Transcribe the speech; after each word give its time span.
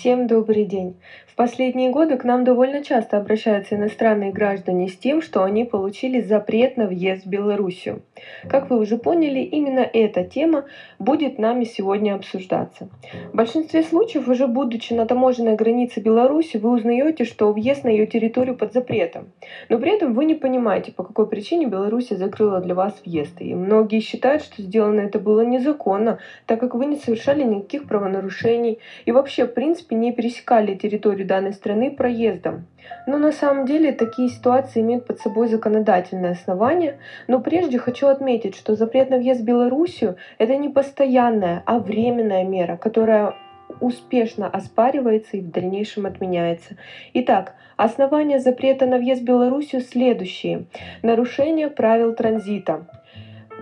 Всем 0.00 0.26
добрый 0.26 0.64
день! 0.64 0.96
В 1.26 1.34
последние 1.34 1.90
годы 1.90 2.16
к 2.16 2.24
нам 2.24 2.42
довольно 2.42 2.82
часто 2.82 3.18
обращаются 3.18 3.74
иностранные 3.74 4.32
граждане 4.32 4.88
с 4.88 4.96
тем, 4.96 5.20
что 5.20 5.44
они 5.44 5.66
получили 5.66 6.22
запрет 6.22 6.78
на 6.78 6.86
въезд 6.86 7.26
в 7.26 7.28
Белоруссию. 7.28 8.00
Как 8.48 8.70
вы 8.70 8.78
уже 8.78 8.96
поняли, 8.96 9.40
именно 9.40 9.80
эта 9.80 10.24
тема 10.24 10.64
будет 10.98 11.38
нами 11.38 11.64
сегодня 11.64 12.14
обсуждаться. 12.14 12.88
В 13.32 13.36
большинстве 13.36 13.82
случаев, 13.82 14.28
уже 14.28 14.46
будучи 14.46 14.92
на 14.92 15.06
таможенной 15.06 15.56
границе 15.56 16.00
Беларуси, 16.00 16.56
вы 16.56 16.70
узнаете, 16.70 17.24
что 17.24 17.52
въезд 17.52 17.84
на 17.84 17.88
ее 17.88 18.06
территорию 18.06 18.56
под 18.56 18.72
запретом. 18.72 19.32
Но 19.68 19.78
при 19.78 19.94
этом 19.94 20.14
вы 20.14 20.24
не 20.24 20.34
понимаете, 20.34 20.92
по 20.92 21.04
какой 21.04 21.28
причине 21.28 21.66
Беларусь 21.66 22.08
закрыла 22.08 22.60
для 22.60 22.74
вас 22.74 22.94
въезд. 23.04 23.40
И 23.40 23.54
многие 23.54 24.00
считают, 24.00 24.42
что 24.42 24.62
сделано 24.62 25.00
это 25.00 25.18
было 25.18 25.42
незаконно, 25.42 26.18
так 26.46 26.60
как 26.60 26.74
вы 26.74 26.86
не 26.86 26.96
совершали 26.96 27.42
никаких 27.42 27.86
правонарушений 27.86 28.78
и 29.04 29.12
вообще, 29.12 29.46
в 29.46 29.54
принципе, 29.54 29.96
не 29.96 30.12
пересекали 30.12 30.74
территорию 30.74 31.26
данной 31.26 31.52
страны 31.52 31.90
проездом. 31.90 32.66
Но 33.06 33.18
на 33.18 33.32
самом 33.32 33.66
деле 33.66 33.92
такие 33.92 34.28
ситуации 34.28 34.80
имеют 34.80 35.06
под 35.06 35.20
собой 35.20 35.48
законодательное 35.48 36.32
основание. 36.32 36.98
Но 37.28 37.40
прежде 37.40 37.78
хочу 37.78 38.06
отметить, 38.06 38.56
что 38.56 38.74
запрет 38.74 39.10
на 39.10 39.18
въезд 39.18 39.40
в 39.40 39.44
Белоруссию– 39.44 40.16
это 40.38 40.56
не 40.56 40.68
постоянная, 40.68 41.62
а 41.66 41.78
временная 41.78 42.44
мера, 42.44 42.76
которая 42.76 43.34
успешно 43.80 44.48
оспаривается 44.48 45.36
и 45.36 45.40
в 45.40 45.50
дальнейшем 45.50 46.06
отменяется. 46.06 46.76
Итак, 47.14 47.54
основания 47.76 48.40
запрета 48.40 48.86
на 48.86 48.98
въезд 48.98 49.22
в 49.22 49.24
Белоруссию 49.24 49.82
следующие. 49.82 50.64
Нарушение 51.02 51.68
правил 51.68 52.14
транзита. 52.14 52.86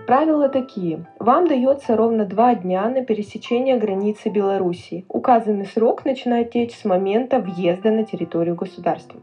Правила 0.09 0.49
такие. 0.49 1.05
Вам 1.19 1.47
дается 1.47 1.95
ровно 1.95 2.25
два 2.25 2.55
дня 2.55 2.89
на 2.89 3.05
пересечение 3.05 3.77
границы 3.77 4.29
Белоруссии. 4.29 5.05
Указанный 5.07 5.67
срок 5.67 6.03
начинает 6.03 6.49
течь 6.49 6.73
с 6.73 6.83
момента 6.83 7.37
въезда 7.37 7.91
на 7.91 8.03
территорию 8.03 8.55
государства. 8.55 9.19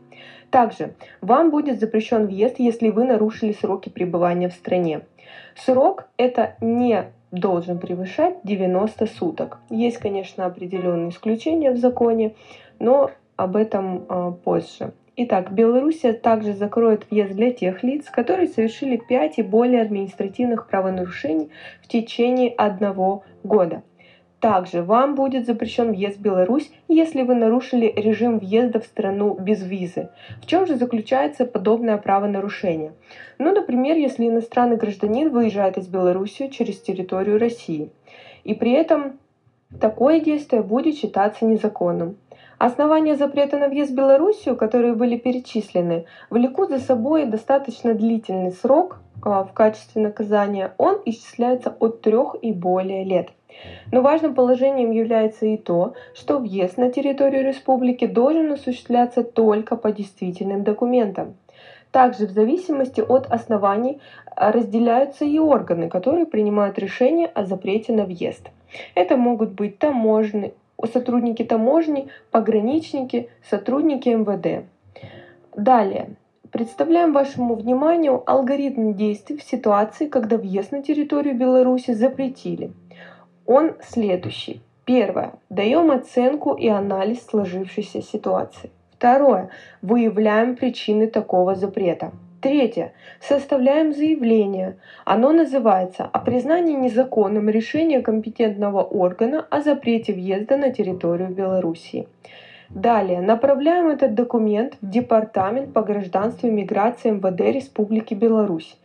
Также 0.48 0.94
вам 1.20 1.50
будет 1.50 1.80
запрещен 1.80 2.26
въезд, 2.26 2.60
если 2.60 2.90
вы 2.90 3.02
нарушили 3.02 3.50
сроки 3.50 3.88
пребывания 3.88 4.48
в 4.48 4.52
стране. 4.52 5.00
Срок 5.56 6.06
это 6.18 6.54
не 6.60 7.06
должен 7.32 7.80
превышать 7.80 8.36
90 8.44 9.06
суток. 9.06 9.58
Есть, 9.70 9.96
конечно, 9.96 10.46
определенные 10.46 11.08
исключения 11.08 11.72
в 11.72 11.78
законе, 11.78 12.36
но 12.78 13.10
об 13.34 13.56
этом 13.56 14.04
э, 14.08 14.32
позже. 14.44 14.92
Итак, 15.18 15.52
Белоруссия 15.52 16.12
также 16.12 16.52
закроет 16.52 17.10
въезд 17.10 17.32
для 17.32 17.50
тех 17.50 17.82
лиц, 17.82 18.10
которые 18.10 18.48
совершили 18.48 18.98
5 18.98 19.38
и 19.38 19.42
более 19.42 19.80
административных 19.80 20.68
правонарушений 20.68 21.48
в 21.82 21.88
течение 21.88 22.50
одного 22.50 23.24
года. 23.42 23.82
Также 24.40 24.82
вам 24.82 25.14
будет 25.14 25.46
запрещен 25.46 25.92
въезд 25.92 26.18
в 26.18 26.20
Беларусь, 26.20 26.70
если 26.88 27.22
вы 27.22 27.34
нарушили 27.34 27.90
режим 27.96 28.38
въезда 28.38 28.78
в 28.78 28.84
страну 28.84 29.34
без 29.40 29.62
визы. 29.62 30.10
В 30.42 30.46
чем 30.46 30.66
же 30.66 30.76
заключается 30.76 31.46
подобное 31.46 31.96
правонарушение? 31.96 32.92
Ну, 33.38 33.54
например, 33.54 33.96
если 33.96 34.28
иностранный 34.28 34.76
гражданин 34.76 35.30
выезжает 35.30 35.78
из 35.78 35.88
Беларуси 35.88 36.48
через 36.48 36.78
территорию 36.78 37.38
России, 37.38 37.90
и 38.44 38.52
при 38.52 38.72
этом 38.72 39.18
такое 39.80 40.20
действие 40.20 40.62
будет 40.62 40.96
считаться 40.96 41.46
незаконным. 41.46 42.16
Основания 42.58 43.16
запрета 43.16 43.58
на 43.58 43.68
въезд 43.68 43.90
в 43.92 43.94
Белоруссию, 43.94 44.56
которые 44.56 44.94
были 44.94 45.16
перечислены, 45.16 46.06
влекут 46.30 46.70
за 46.70 46.78
собой 46.78 47.26
достаточно 47.26 47.92
длительный 47.92 48.50
срок 48.50 48.98
а, 49.22 49.44
в 49.44 49.52
качестве 49.52 50.00
наказания. 50.00 50.72
Он 50.78 50.98
исчисляется 51.04 51.76
от 51.80 52.00
трех 52.00 52.36
и 52.40 52.52
более 52.52 53.04
лет. 53.04 53.28
Но 53.92 54.00
важным 54.00 54.34
положением 54.34 54.90
является 54.90 55.44
и 55.44 55.58
то, 55.58 55.94
что 56.14 56.38
въезд 56.38 56.78
на 56.78 56.90
территорию 56.90 57.44
республики 57.44 58.06
должен 58.06 58.50
осуществляться 58.52 59.22
только 59.22 59.76
по 59.76 59.92
действительным 59.92 60.64
документам. 60.64 61.36
Также 61.90 62.26
в 62.26 62.30
зависимости 62.30 63.02
от 63.02 63.26
оснований 63.26 64.00
а, 64.34 64.50
разделяются 64.50 65.26
и 65.26 65.38
органы, 65.38 65.90
которые 65.90 66.24
принимают 66.24 66.78
решение 66.78 67.26
о 67.26 67.44
запрете 67.44 67.92
на 67.92 68.04
въезд. 68.04 68.48
Это 68.94 69.16
могут 69.18 69.50
быть 69.50 69.78
таможенные, 69.78 70.54
сотрудники 70.84 71.42
таможни, 71.42 72.08
пограничники, 72.30 73.30
сотрудники 73.48 74.08
МВД. 74.10 74.66
Далее. 75.56 76.16
Представляем 76.52 77.12
вашему 77.12 77.54
вниманию 77.54 78.22
алгоритм 78.26 78.94
действий 78.94 79.36
в 79.36 79.42
ситуации, 79.42 80.06
когда 80.06 80.36
въезд 80.36 80.72
на 80.72 80.82
территорию 80.82 81.34
Беларуси 81.34 81.92
запретили. 81.92 82.72
Он 83.46 83.72
следующий. 83.80 84.60
Первое. 84.84 85.34
Даем 85.50 85.90
оценку 85.90 86.54
и 86.54 86.68
анализ 86.68 87.24
сложившейся 87.26 88.02
ситуации. 88.02 88.70
Второе. 88.92 89.50
Выявляем 89.82 90.56
причины 90.56 91.08
такого 91.08 91.54
запрета. 91.54 92.12
Третье. 92.46 92.92
Составляем 93.20 93.92
заявление. 93.92 94.76
Оно 95.04 95.32
называется 95.32 96.04
«О 96.04 96.20
признании 96.20 96.76
незаконным 96.76 97.48
решения 97.48 98.00
компетентного 98.00 98.84
органа 98.84 99.44
о 99.50 99.62
запрете 99.62 100.12
въезда 100.12 100.56
на 100.56 100.70
территорию 100.70 101.30
Белоруссии». 101.30 102.06
Далее 102.70 103.20
направляем 103.20 103.88
этот 103.88 104.14
документ 104.14 104.76
в 104.80 104.88
Департамент 104.88 105.72
по 105.72 105.82
гражданству 105.82 106.46
и 106.46 106.52
миграции 106.52 107.10
МВД 107.10 107.40
Республики 107.52 108.14
Беларусь. 108.14 108.78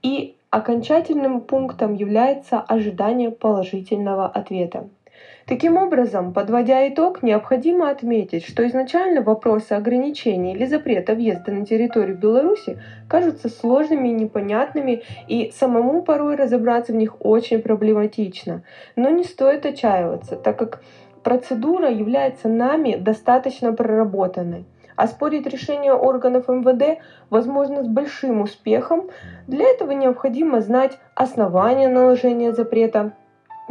И 0.00 0.34
окончательным 0.48 1.42
пунктом 1.42 1.92
является 1.92 2.60
ожидание 2.60 3.30
положительного 3.30 4.26
ответа. 4.26 4.88
Таким 5.46 5.76
образом, 5.76 6.32
подводя 6.32 6.88
итог, 6.88 7.22
необходимо 7.22 7.90
отметить, 7.90 8.46
что 8.46 8.66
изначально 8.66 9.22
вопросы 9.22 9.72
ограничений 9.72 10.54
или 10.54 10.66
запрета 10.66 11.14
въезда 11.14 11.50
на 11.52 11.66
территорию 11.66 12.16
Беларуси 12.16 12.78
кажутся 13.08 13.48
сложными 13.48 14.08
и 14.08 14.12
непонятными, 14.12 15.02
и 15.28 15.50
самому 15.54 16.02
порой 16.02 16.36
разобраться 16.36 16.92
в 16.92 16.96
них 16.96 17.16
очень 17.20 17.60
проблематично. 17.60 18.62
Но 18.94 19.10
не 19.10 19.24
стоит 19.24 19.66
отчаиваться, 19.66 20.36
так 20.36 20.58
как 20.58 20.82
процедура 21.24 21.90
является 21.90 22.48
нами 22.48 22.96
достаточно 22.96 23.72
проработанной. 23.72 24.64
Оспорить 24.94 25.46
решение 25.46 25.92
органов 25.92 26.48
МВД 26.48 27.00
возможно 27.30 27.82
с 27.82 27.88
большим 27.88 28.42
успехом. 28.42 29.10
Для 29.46 29.66
этого 29.68 29.92
необходимо 29.92 30.60
знать 30.60 30.98
основания 31.14 31.88
наложения 31.88 32.52
запрета, 32.52 33.12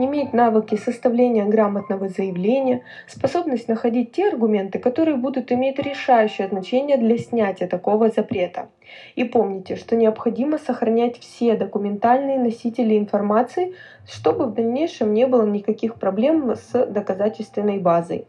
иметь 0.06 0.34
навыки 0.34 0.76
составления 0.76 1.46
грамотного 1.46 2.10
заявления, 2.10 2.84
способность 3.08 3.68
находить 3.68 4.12
те 4.12 4.30
аргументы, 4.30 4.80
которые 4.80 5.18
будут 5.18 5.52
иметь 5.52 5.80
решающее 5.80 6.48
значение 6.48 6.98
для 6.98 7.18
снятия 7.18 7.68
такого 7.68 8.10
запрета. 8.10 8.70
И 9.16 9.24
помните, 9.24 9.76
что 9.76 9.96
необходимо 9.96 10.58
сохранять 10.58 11.18
все 11.20 11.56
документальные 11.56 12.40
носители 12.40 12.98
информации, 12.98 13.74
чтобы 14.08 14.46
в 14.46 14.54
дальнейшем 14.54 15.14
не 15.14 15.28
было 15.28 15.46
никаких 15.46 15.96
проблем 15.96 16.56
с 16.56 16.86
доказательственной 16.86 17.80
базой. 17.80 18.26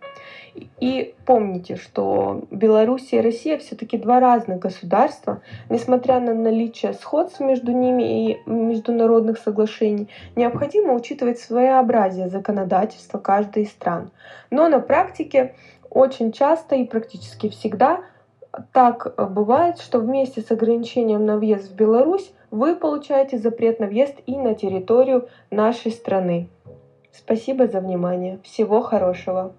И 0.81 1.15
помните, 1.25 1.77
что 1.77 2.43
Беларусь 2.51 3.13
и 3.13 3.21
Россия 3.21 3.57
все-таки 3.57 3.97
два 3.97 4.21
разных 4.21 4.59
государства. 4.59 5.41
Несмотря 5.71 6.21
на 6.21 6.35
наличие 6.35 6.93
сходств 6.93 7.41
между 7.41 7.73
ними 7.73 8.33
и 8.33 8.39
международных 8.73 9.39
соглашений, 9.39 10.09
необходимо 10.37 10.95
учитывать 10.95 11.39
своеобразие 11.39 12.29
законодательства 12.29 13.19
каждой 13.19 13.63
из 13.65 13.71
стран. 13.71 14.11
Но 14.51 14.69
на 14.69 14.81
практике 14.81 15.55
очень 15.91 16.33
часто 16.33 16.75
и 16.75 16.85
практически 16.85 17.49
всегда 17.49 18.01
так 18.73 19.15
бывает, 19.31 19.79
что 19.79 19.99
вместе 19.99 20.43
с 20.43 20.51
ограничением 20.51 21.25
на 21.25 21.39
въезд 21.39 21.71
в 21.71 21.75
Беларусь 21.75 22.33
вы 22.51 22.75
получаете 22.77 23.39
запрет 23.39 23.81
на 23.81 23.87
въезд 23.87 24.17
и 24.27 24.37
на 24.37 24.55
территорию 24.55 25.29
нашей 25.51 25.91
страны. 25.91 26.49
Спасибо 27.13 27.67
за 27.67 27.81
внимание. 27.81 28.39
Всего 28.43 28.81
хорошего. 28.81 29.55